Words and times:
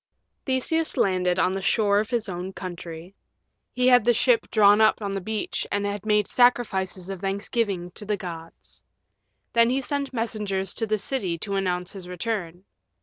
Theseus 0.45 0.97
landed 0.97 1.37
on 1.37 1.53
the 1.53 1.61
shore 1.61 1.99
of 1.99 2.09
his 2.09 2.27
own 2.27 2.53
country. 2.53 3.13
He 3.71 3.87
had 3.89 4.03
the 4.03 4.15
ship 4.15 4.49
drawn 4.49 4.81
up 4.81 4.99
on 4.99 5.11
the 5.11 5.21
beach 5.21 5.67
and 5.71 5.85
he 5.85 5.99
made 6.03 6.27
sacrifices 6.27 7.11
of 7.11 7.21
thanksgiving 7.21 7.91
to 7.91 8.05
the 8.07 8.17
gods. 8.17 8.81
Then 9.53 9.69
he 9.69 9.79
sent 9.79 10.11
messengers 10.11 10.73
to 10.73 10.87
the 10.87 10.97
city 10.97 11.37
to 11.37 11.53
announce 11.53 11.93
his 11.93 12.07
return. 12.07 12.63